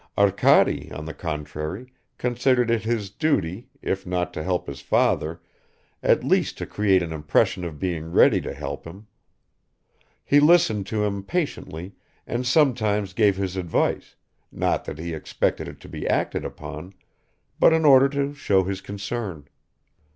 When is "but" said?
17.59-17.71